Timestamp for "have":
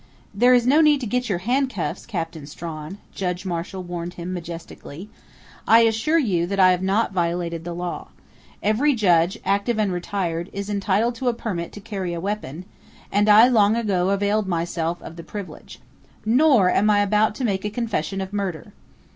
6.71-6.81